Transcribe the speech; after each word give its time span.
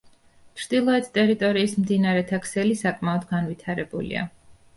ჩრდილოეთ 0.61 1.09
ტერიტორიის 1.17 1.75
მდინარეთა 1.81 2.41
ქსელი 2.47 2.73
საკმაოდ 2.81 3.29
განვითარებულია. 3.37 4.27